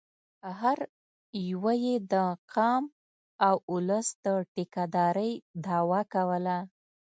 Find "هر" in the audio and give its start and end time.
0.59-0.77